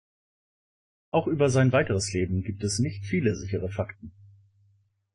[1.11, 4.11] Auch über sein weiteres Leben gibt es nicht viele sichere Fakten.